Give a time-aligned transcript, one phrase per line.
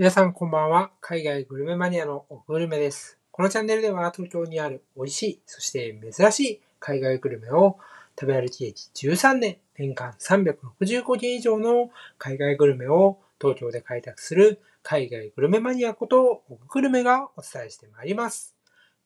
[0.00, 0.92] 皆さんこんばんは。
[1.02, 3.18] 海外グルメマニアのグルメです。
[3.30, 7.76] このチャンネルでは東京にある美味しい、そして珍しい海外グルメを
[8.18, 18.56] 食べ歩き歴13年、年間365件以上の海外グルメを東京で開拓する海外グルメマニアことグルメがお伝えしてまいります。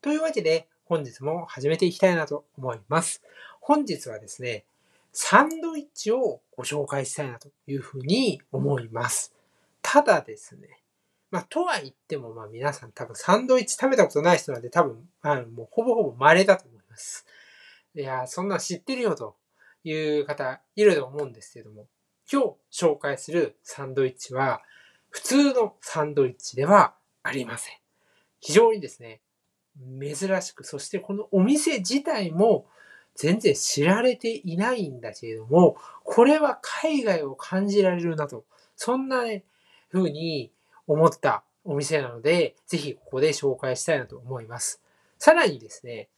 [0.01, 3.21] というわけで本日も始めていきたいなと思います。
[3.61, 4.65] 本日はですね、
[5.13, 9.35] サンドイッチをご紹介したいなというふうに思います。
[9.83, 10.84] ただですね、
[11.35, 17.27] まあ、とは言っても、まあ、皆さん多分サンドイッチ食べたことない人なんで多分、あの、もうほぼほぼ稀だと思います。
[17.97, 19.35] いや、そんな知ってるよと
[19.83, 21.89] いう方いると思うんですけども、
[22.33, 24.63] 今日紹介するサンドイッチは、
[25.11, 27.75] 普通のサンドイッチではありません。
[28.39, 29.21] 非常にですね、
[30.01, 32.69] 珍しく、そしてこのお店自体も
[33.17, 38.45] 全然知られていないんだけれども、これは海外を感じられるなと、
[38.77, 39.43] そんなね、
[39.93, 40.54] 風に
[40.87, 44.83] 思ったお店なので、ぜひここで紹介したいなと思います。
[45.19, 46.09] さらにですね、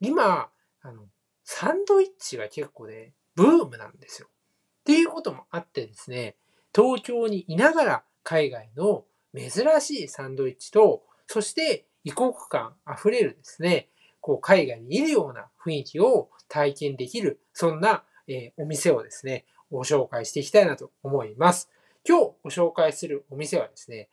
[0.00, 0.48] 今、
[0.82, 1.04] あの、
[1.44, 4.28] サンドイッチが結構ね、ブームなんですよ。
[4.28, 6.36] っていうこともあってですね、
[6.74, 13.88] 東京にいながら海外の珍しいサンドイッチと、そして異国感あふれるですね、
[14.20, 21.68] こう海外にいるような雰囲気を体験できる、そんな、えーお店をですね、ご紹介していきたいなと思います。
[22.06, 24.08] 今日ご紹介するお店はですね、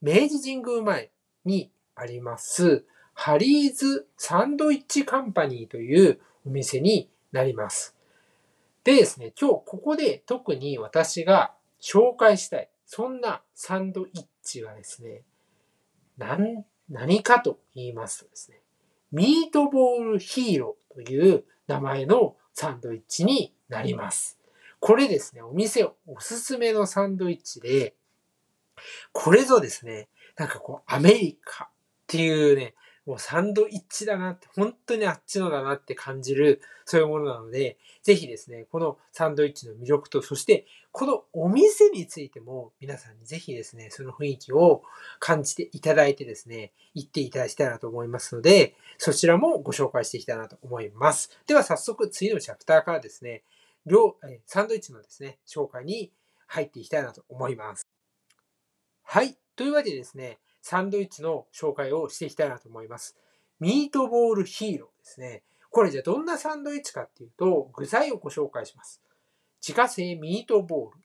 [0.00, 1.10] 明治神宮前
[1.44, 7.94] にあります、ハリーズサンドイッチカンパニーというお店になります。
[8.82, 15.22] でですね、今日ここで特に私が紹介したい、そんなサンドイッチはですね、
[16.16, 18.62] なん何かと言いますとですね、
[19.12, 24.37] ミートボールヒーローという名前のサンドイッチになります。
[24.80, 27.94] これですね、お店おすすめのサンドイッチで、
[29.12, 31.68] これぞですね、なんかこう、アメリカっ
[32.06, 32.74] ていうね、
[33.08, 44.82] もうサンドイッチだなって、本当にあっちのだなって感じる、そういうものなので、ぜひですね、このサンドイッチの魅力と、そして、このお店についても、皆さんにぜひですね、その雰囲気を
[45.20, 51.30] 感じていただいてですね、行っていただきたいなと思いますので、そちらもご紹介していきたいなと思います。
[51.46, 53.42] では早速、次のチャプターからですね、
[53.88, 56.12] 両、えサンドイッチのですね、紹介に
[56.46, 57.86] 入っていきたいなと思います。
[59.02, 59.36] はい。
[59.56, 63.16] というわけでですね、サンドイッチの紹介をしていきたいなと思います。
[63.58, 65.42] ミートボールヒーローですね。
[65.70, 69.02] これじゃあどんなサンドイッチかっていうと、具材をご紹介します。
[69.66, 70.98] 自家製ミートボール、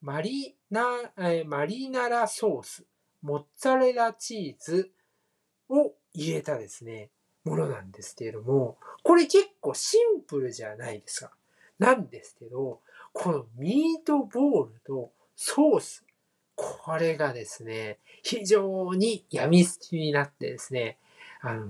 [0.00, 0.84] マリナ、
[1.18, 2.84] えマリナラソース、
[3.22, 4.92] モッツァレラチーズ
[5.68, 7.10] を入れたですね、
[7.44, 11.32] ものなんですけれども、これ結構シンプルじゃないですか。
[11.78, 12.80] なんですけど、
[13.12, 16.04] このミートボールとソース、
[16.54, 20.98] これがですね、非常に病みつきになってですね、
[21.40, 21.66] あの、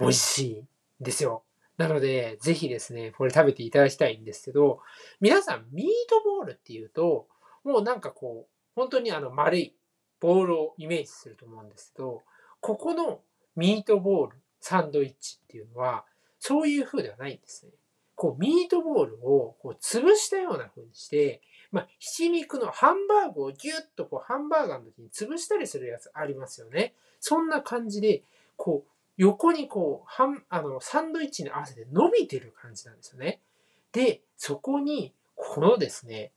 [0.00, 0.68] 美味しいん
[1.00, 1.42] ですよ。
[1.76, 4.80] なので、ぜひですね、これ食べていただきたいんですけど、
[5.20, 7.28] 皆さん、ミートボールっていうと、
[7.64, 9.74] もうなんかこう、本当にあの丸い
[10.20, 12.22] ボールをイメージすると思うんですけど、
[12.60, 13.20] ここの
[13.56, 16.04] ミートボールサンドイッチっていうのは、
[16.40, 17.72] そういう風ではないんですね。
[18.18, 21.40] こう、ミートボールをこう潰したような風にして、
[21.70, 26.94] まあ、ひき肉のハンバーグをギュッとこう、ハンバーガーの時に潰したりするやつありますよね。
[27.20, 28.24] そんな感じで、
[28.56, 33.40] こう、横にこう、ハン、あの、サンドイッチに合わせて伸びてる感じなんですよね。
[33.92, 36.32] で、そこに、このですね、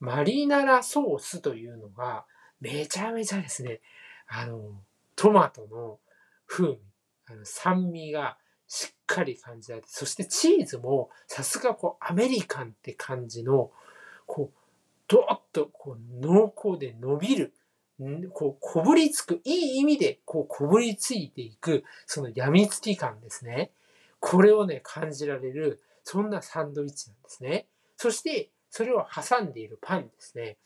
[0.00, 2.24] マリナラソースというのが、
[2.60, 3.80] めちゃめちゃですね、
[4.26, 4.60] あの、
[5.14, 6.00] トマトの
[6.48, 6.78] 風味、
[7.26, 13.70] あの酸味がしっかり感じられて、そしてチーズもさすがこうアメリカンって感じの、
[14.26, 14.58] こう、
[15.08, 17.54] ドーッとこう濃厚で伸びる、
[18.32, 23.70] こう、こぶりつく、いい意味でこうこぶりついていく、その病みつき感ですね。
[24.20, 27.66] これをね、感じられる、そんなサンドイッチなんですね。
[27.96, 30.56] そして、それを挟んでいるパンですね。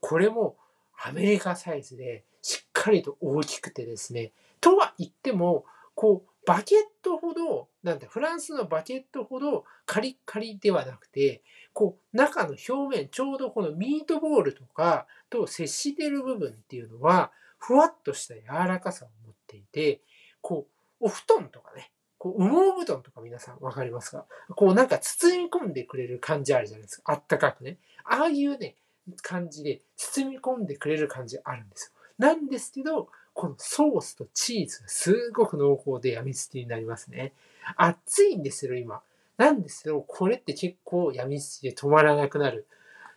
[0.00, 0.56] これも
[0.98, 4.32] アメリカサイズでしっかりと大きくてですね。
[4.60, 5.64] とは言っても、
[5.94, 11.42] こう、バケットほど、なんて、フランスのバケットほどカリッカリではなくて、
[11.72, 20.00] こう、中の表面、ちょうどこのミートボールとかと接してる部分っていうのは、ふわっとした柔らかさを持っていて、
[20.40, 20.66] こ
[21.00, 24.26] う、お布団とかね、こう、羽毛布団とか皆さんわかりますか？
[24.56, 27.12] こうなんか包み込んでくれる感じあるじゃないですか。
[27.12, 27.78] あったかくね。
[28.04, 28.76] ああいうね、
[29.22, 32.00] 感じで包み込んでくれる感じあるんですよ。
[32.18, 37.32] なんですけど、このソースとチーズがすごく濃厚で病みつきになりますね。
[37.76, 39.02] 熱いんですよ、今。
[39.36, 42.66] なんですけど、これって結構病みつきで止まらなくなる、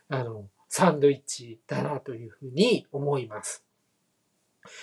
[0.08, 3.64] あの、サンドイッチだなというふうに思います。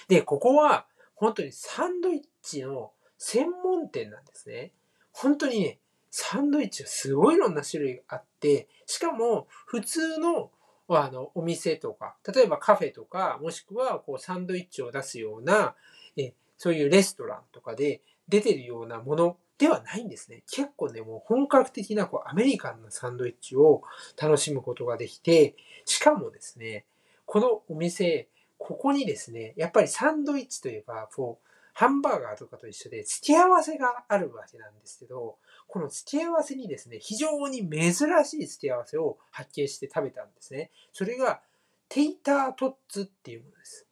[0.07, 0.85] で、ここは
[1.15, 4.71] 本当にサンドイッチの専門店なんですね。
[5.11, 5.79] 本当にね、
[6.09, 10.51] サンドイッチはすごいいろんな種類があって、しかも普通の
[10.97, 15.75] あのお店とか、例えばカフェとか、もしくはこうサンドイッチを出すような、
[16.17, 20.43] えそういうレストランとかで出てるようなものではないんですね。
[20.49, 23.83] 結構ね、もう本格的なこうアメリカンなサンドイッチを
[24.19, 25.55] 楽しむことができて、
[25.85, 26.85] しかもですね、
[27.25, 28.27] このお店、
[28.57, 35.37] ここにですね、やっぱりサンドイッチといえば、こう、ハンバーガーとかと一緒で付き合わせがあるわけなんですけど、
[35.71, 37.93] この付き合わせにですね、非常に珍
[38.25, 40.69] しい付き合わせを発見して食べたんですね。
[40.91, 41.41] それが、
[41.87, 43.87] テイタートッツっていうものです。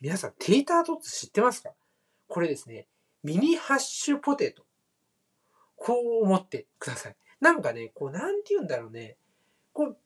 [0.00, 1.72] 皆さん、テイタートッツ知ってますか？
[2.26, 2.86] これですね、
[3.22, 4.62] ミニハッシュポテト。
[5.76, 7.16] こう思ってください。
[7.38, 9.18] なんかね、こう、なんて言うんだろうね。
[9.74, 9.96] こう、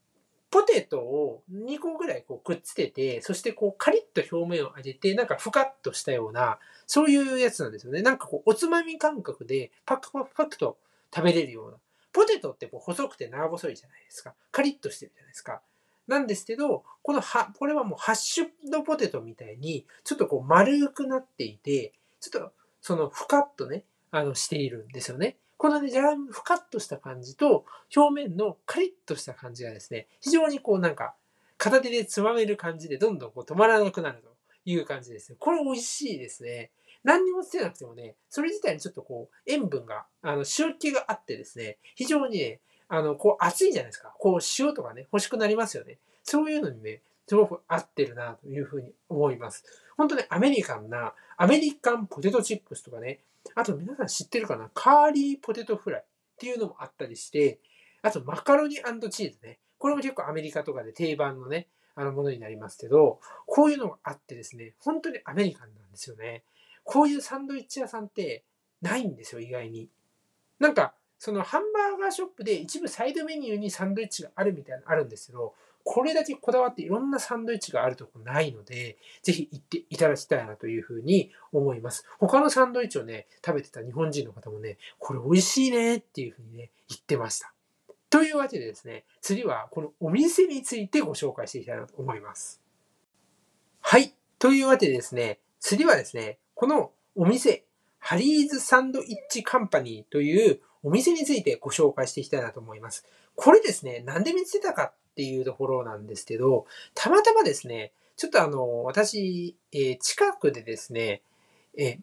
[0.50, 8.02] ポテトを2個ぐらいこうくっつけて、そしてこうカリッと表面を上げて、なんかふかっとしたような、そういうやつなんですよね。
[8.02, 10.76] なんかこう、おつまみ感覚でパクパクパクと
[11.14, 11.78] 食べれるような。
[12.12, 14.34] ポテトってこう細くて長細いじゃないですか。
[14.50, 15.60] カリッとしてるじゃないですか。
[16.06, 25.36] なんですけど、このは、これはもうハッシュドポテトみたいに、ちょっとこう丸くなっていて、ちょっとそのふかっとね、あのしているんですよね。
[25.56, 27.64] このね、じゃがいもふかっとした感じと、
[27.94, 31.14] 表面のカリッとした感じがですね、非常にこうなんか、
[31.56, 35.36] 片手でつまめる感じでどんどんこう止まらなくなるという感じですね。
[35.38, 36.70] これ美味しいですね。
[37.04, 44.12] 何にもつけなくてもね、それ自体にちょっとこう、塩分が、あの、塩気があってですね、非常にね、あの、こう、熱いじゃないですか。
[44.18, 45.98] こう、塩とかね、欲しくなりますよね。
[46.22, 49.64] そういうのにね、すごく合ってるな、というふうに思います。
[49.96, 53.20] 本当ね、アメリカンな、アメリカンポテトチップスとかね、
[53.54, 54.70] あと皆さん知ってるかな？
[54.72, 56.04] カーリーポテトフライっ
[56.38, 57.58] ていうのもあったりして、
[58.00, 59.58] あとマカロニチーズね。
[59.78, 66.42] これも結構アメリカとかで定番のね、あのものになりますけど、こういうのがあってですね、本当にアメリカンなんですよね。
[66.84, 68.44] こういうサンドイッチ屋さんって
[68.82, 69.88] ないんですよ、意外に。
[70.58, 75.54] なんか、そのハンバーガーショップで一部サイドメニューにサンドイッチがあるみたいなのあるんですけど、
[75.84, 82.06] これだけこだわっていろんなサンドイッチがあるとこないので、ぜひ行っていただきたいなというふうに思います。
[82.18, 87.52] 他のサンドイッチをね、食べてた日本人の方もね、これ美味しいねっていうふうにね、言ってました。
[88.08, 92.62] というわけでですね、次はこのお店についてご紹介していきたいなと思います。
[93.80, 94.14] はい。
[94.38, 97.66] というわけでですね、次はですね、このお店、
[97.98, 103.04] ハリーズサンドイッチカンパニーというお店についてご紹介していきたいなと思います。
[103.34, 106.64] これですね、なんで見つけたかっていうところなんですけど、
[106.94, 111.20] たまたまですね、ちょっとあの、私、えー、近くでですね、
[111.76, 111.98] えー、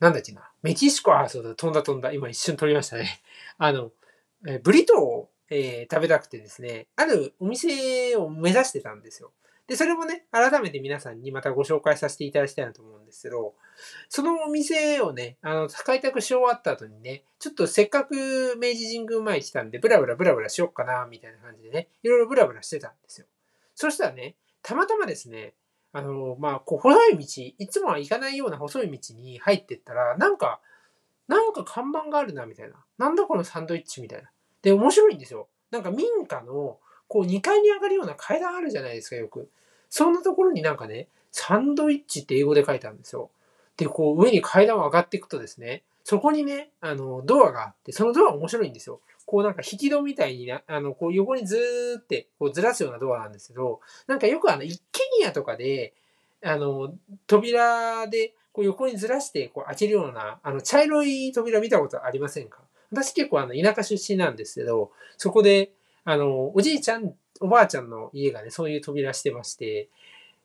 [0.00, 3.22] なんだっけな、メキシコ、あ、そうだ、飛んだ飛んだ、今一瞬飛びましたね。
[3.56, 3.90] あの、
[4.46, 9.32] えー、ブリトーを、え食べたくてですね、あるお店を目指してたんですよ。
[9.70, 13.54] で、それもね、改めて皆さんにまたご紹介させていただきたいなと思うんですけど、
[14.08, 23.28] そのお店をね、あの、開拓し終わった後にね、ちょっとせっかく明治神宮前来たんで、ブラブラブラブラしよっかな、みたいな感じでね、いろいろブラブラしてたんですよ。
[23.76, 25.54] そしたらね、たまたまですね、
[25.92, 30.58] あの、まあ、こう、細い道、いつもは行かないような細い道に入ってったら、なんか、
[31.28, 32.74] なんか看板があるな、みたいな。
[32.98, 34.32] なんだこのサンドイッチみたいな。
[34.62, 35.46] で、面白いんですよ。
[35.70, 39.48] なんか民家の、こう2階に上がるような階段あるじゃないですか、よく。
[39.90, 43.28] そんなところになんかね、サンドイッチって英語で書いてあるんですよ。
[43.76, 49.00] で、こう上に階段を上がっていくとですね、そこにね、あの、ドアがあって、そのドア面白いんですよ。
[49.26, 55.92] こうなんか引き戸みたいにな、あの、こう横にずーって、こうずらすようなドアなんですけど、なんかよくあの、一軒家とかで、
[56.42, 56.94] あの、
[57.26, 62.58] 扉で、こう横にずらしてこう開けるような、あの、茶色い扉見たことありませんか？
[62.90, 65.70] 私結構あの、田舎出身なんですけど、そこで、
[66.02, 69.88] あの、おじいちゃんおばあちゃんの家がね、そういう扉してまして、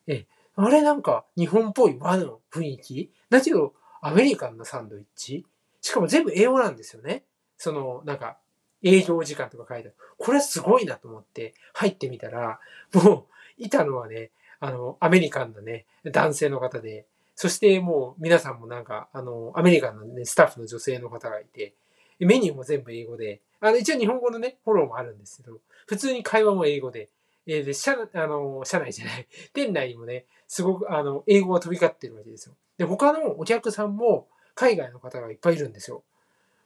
[0.06, 0.26] え、
[0.56, 3.10] あれなんか日本っぽい和の雰囲気？
[3.30, 5.44] だけど、アメリカンなサンドイッチ？
[5.82, 7.24] しかも全部英語なんですよね。
[7.58, 8.38] その、なんか、
[8.82, 9.96] 営業時間とか書いてある。
[10.18, 12.60] これすごいなと思って入ってみたら、
[12.92, 13.26] も
[13.58, 21.74] う、いたのはね、あの、アメリカンなね、男性の方で、そしてもう皆さんもなんか、あの、アメリカンなね、スタッフの女性の方がいて、
[22.18, 27.08] メニューも全部英語で、あの、一応日本語のね、フォローもあるんですけど、普通に会話も英語で、
[27.46, 32.56] えー、で、社、あの、社内じゃない、 店内にもね、すごく、あの、英語が飛び交ってるわけですよ。
[32.76, 36.02] で、他のお客さんも海外の方がいっぱいいるんですよ。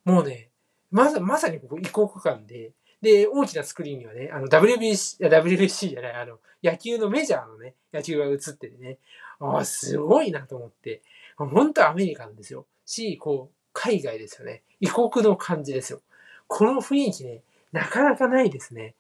[0.05, 0.51] もうね、
[0.91, 8.99] まさ、まさにここ異国間で、で、大きなスクリーンにはね、あの、WBC、WBC じゃない、あの、野球のメジャーのね、野球が映っててね、
[9.39, 11.03] ああ、すごいなと思って、
[11.37, 12.67] 本当アメリカンですよ。
[12.85, 14.63] し、こう、海外ですよね。
[14.81, 16.03] 異国の感じですよ。
[16.53, 18.97] この雰囲気ね、なかなかないですね。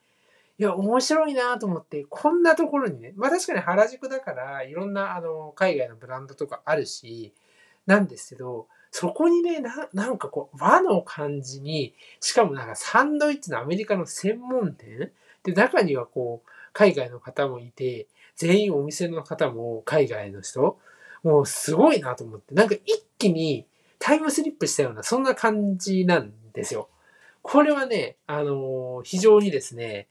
[0.56, 7.34] いや、面白いなと思って、こんなところにね、まあ確かに原宿だから、いろんな、あの、海外のブランドとかあるし、
[7.86, 15.10] なんですけど、そこにね、な、なんかこう、和の感じに、しかもなんかサンドイッチのアメリカの専門店？
[15.42, 20.78] で、中にはこう、海外の方もいて、全員お店の方も海外の人、
[21.24, 23.66] もうすごいなと思って、なんか一気に
[23.98, 26.88] タイムスリップしたような、そんな感じなんですよ。
[27.42, 30.08] これはね、あのー、非常にですね、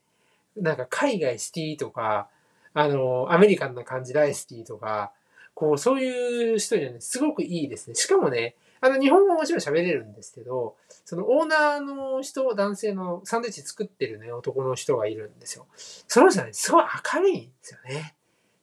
[0.56, 2.28] なんか海外シティとか、
[2.74, 5.12] あのー、アメリカンな感じライスティとか、
[5.54, 7.94] こう、そういう人にはね、すごくいいですね。
[7.94, 15.66] しかもね、あの、日本語ももちろん喋れるんですけど、そのオーナーの人、男性のサンドイッチ作ってるね、男の人がいるんですよ。
[15.76, 16.84] その人はね、すごい
[17.14, 18.14] 明るいんですよね。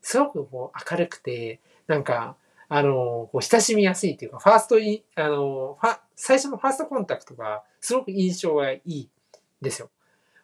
[0.02, 2.36] すごくこう明るくて、なんか、
[2.70, 9.10] あの、こう親しみやすいっていうか、ファーストイあの、ファ、最初のファーストコンタクトがすごく印象がいい
[9.62, 9.90] ですよ。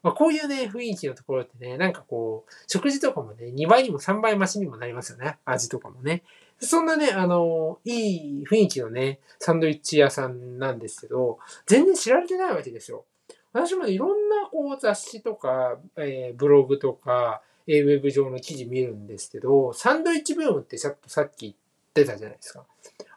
[0.02, 5.40] まあ、こういうね、雰囲気のところってね、なんかこう、食事とかもね、2倍にも3倍増しにもなりますよね。
[5.44, 6.24] 味とかもね。
[6.60, 13.04] そんなね、あの、いい雰囲気のね、サンドイッチ屋さんなんですけど、全然知られてないわけですよ。
[13.52, 21.54] 私もいろんなこう雑誌とか、えー、ブログとか、ウェブ上の記事見るんですけど、サンドイッチブームってちょっとさっき言っ
[21.94, 22.66] てたじゃないですか。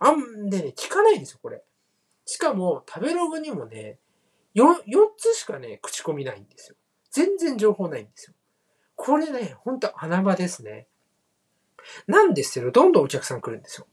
[0.01, 1.63] あんでね、聞かないんですよ、これ。
[2.25, 3.99] しかも、食べログにもね、
[4.57, 4.75] 4, 4
[5.17, 6.77] つしかね、口コミないんですよ。
[7.11, 8.35] 全然情報ないんですよ。
[8.97, 10.89] これね、ほんと穴場ですね。
[12.07, 13.87] なんですけど、どんどんお客さん来るんですよ。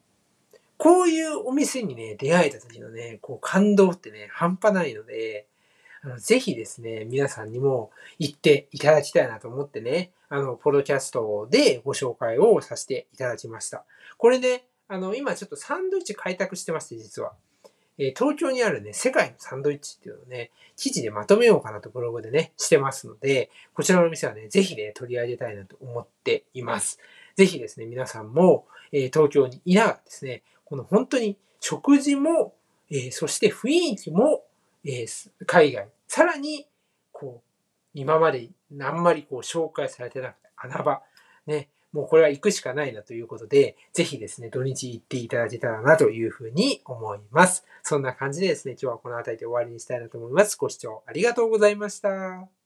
[0.78, 5.48] こういうお店にね、出会えた時のね、こう感動ってね、半端ないので、
[6.02, 13.86] あのぜひですね、皆さんにも行っていただきたいなと思ってね、あの、ポロキャストでご紹介をさせていただきました。
[14.18, 17.34] これね、あの、今ちょっとサンドイッチ開拓してまして、実は。
[17.98, 27.00] え、東京にあるね、世界のサンドイッチっていうのをね、記事でまとめようかなとブログでね、してますので、こちらのお店はね、ぜひね、取り上げたいなと思っています。
[27.36, 32.56] ぜひですね、皆さんも、え、東京にいながらですね、この本当に食事も、
[32.90, 34.44] え、そして雰囲気も、
[34.86, 35.06] え、
[35.46, 36.68] 海外、さらに、
[37.12, 37.54] こう、
[37.94, 38.50] 今まで
[38.82, 41.02] あんまりこう紹介されてなくて穴場、
[41.46, 47.66] ね、もうこれは行くしかないなということで、ぜひですね、土日行っていただけたらなというふうに思います。
[47.84, 50.58] そんな感じでですね、今日はこの辺りで終わりにしたいなと思います。
[50.58, 52.63] ご視聴ありがとうございました。